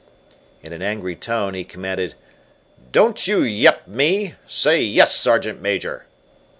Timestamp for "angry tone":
0.81-1.53